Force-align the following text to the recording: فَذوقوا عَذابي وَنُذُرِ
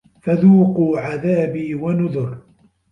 فَذوقوا 0.21 0.99
عَذابي 0.99 1.73
وَنُذُرِ 1.75 2.37